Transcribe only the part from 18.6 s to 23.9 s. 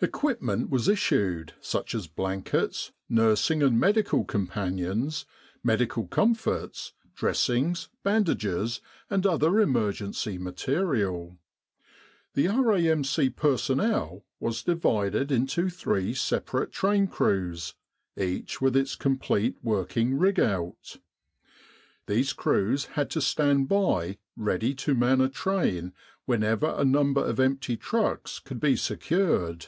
with its complete working rig out. These crews had to stand